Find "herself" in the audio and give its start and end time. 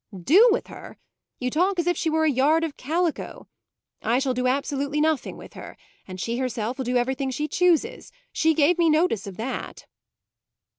6.39-6.79